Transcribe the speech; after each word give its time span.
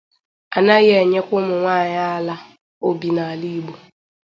A 0.55 0.59
naghị 0.65 0.91
enyekwa 1.01 1.33
ụmụ 1.39 1.55
nwaanyị 1.61 1.99
ala 2.15 2.35
obi 2.87 3.07
n'ala 3.15 3.45
Igbo 3.57 3.73